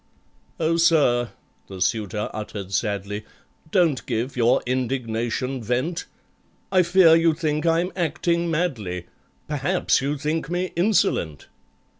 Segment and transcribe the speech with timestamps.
[0.59, 1.29] "Oh, sir,"
[1.67, 3.23] the suitor uttered sadly,
[3.69, 6.05] "Don't give your indignation vent;
[6.71, 9.05] I fear you think I'm acting madly,
[9.47, 11.49] Perhaps you think me insolent?"